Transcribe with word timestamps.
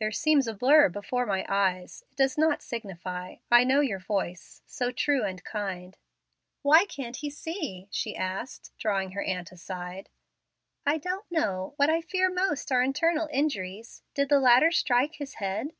"There 0.00 0.12
seems 0.12 0.46
a 0.48 0.54
blur 0.54 0.88
before 0.88 1.26
my 1.26 1.44
eyes. 1.46 2.02
It 2.10 2.16
does 2.16 2.38
not 2.38 2.62
signify. 2.62 3.36
I 3.50 3.64
know 3.64 3.80
your 3.82 3.98
voice, 3.98 4.62
so 4.64 4.90
true 4.90 5.22
and 5.24 5.44
kind." 5.44 5.94
"Why 6.62 6.86
can't 6.86 7.16
he 7.16 7.28
see?" 7.28 7.86
she 7.90 8.16
asked, 8.16 8.72
drawing 8.78 9.10
her 9.10 9.20
aunt 9.22 9.52
aside. 9.52 10.08
"I 10.86 10.96
don't 10.96 11.30
know. 11.30 11.74
What 11.76 11.90
I 11.90 12.00
fear 12.00 12.32
most 12.32 12.72
are 12.72 12.82
internal 12.82 13.28
injuries. 13.30 14.02
Did 14.14 14.30
the 14.30 14.40
ladder 14.40 14.70
strike 14.72 15.16
his 15.16 15.34
head?" 15.34 15.74